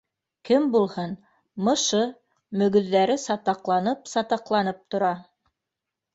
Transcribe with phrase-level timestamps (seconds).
[0.49, 1.11] —Кем булһын,
[1.67, 1.99] мышы,
[2.63, 5.13] мөгөҙҙәре сатаҡланып-сатаҡла- нып тора